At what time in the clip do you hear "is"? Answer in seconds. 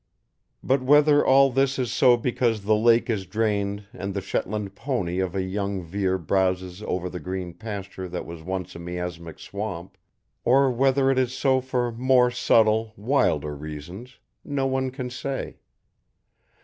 1.77-1.91, 3.07-3.27, 11.19-11.37